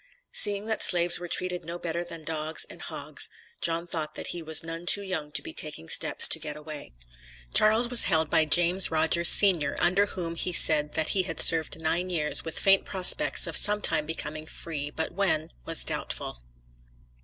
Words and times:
Seeing 0.31 0.65
that 0.65 0.81
slaves 0.81 1.19
were 1.19 1.27
treated 1.27 1.63
no 1.63 1.77
better 1.77 2.03
than 2.03 2.23
dogs 2.23 2.65
and 2.67 2.81
hogs, 2.81 3.29
John 3.61 3.85
thought 3.85 4.15
that 4.15 4.29
he 4.33 4.41
was 4.41 4.63
none 4.63 4.87
too 4.87 5.03
young 5.03 5.31
to 5.33 5.43
be 5.43 5.53
taking 5.53 5.89
steps 5.89 6.27
to 6.29 6.39
get 6.39 6.57
away. 6.57 6.91
Charles 7.53 7.87
was 7.87 8.05
held 8.05 8.27
by 8.27 8.45
James 8.45 8.89
Rodgers, 8.89 9.29
Sr., 9.29 9.75
under 9.77 10.07
whom 10.07 10.33
he 10.33 10.53
said 10.53 10.93
that 10.93 11.09
he 11.09 11.21
had 11.21 11.39
served 11.39 11.79
nine 11.79 12.09
years 12.09 12.43
with 12.43 12.57
faint 12.59 12.83
prospects 12.83 13.45
of 13.45 13.55
some 13.55 13.79
time 13.79 14.07
becoming 14.07 14.47
free, 14.47 14.89
but 14.89 15.11
when, 15.11 15.51
was 15.65 15.83
doubtful. 15.83 16.41